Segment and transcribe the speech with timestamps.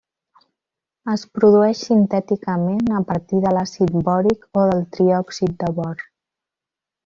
[1.13, 6.05] Es produeix sintèticament a partir de l'àcid bòric o del triòxid de bor.